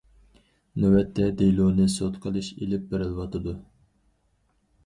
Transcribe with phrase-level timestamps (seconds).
[0.83, 3.55] نۆۋەتتە، دېلونى سوت قىلىش ئېلىپ بېرىلىۋاتىدۇ.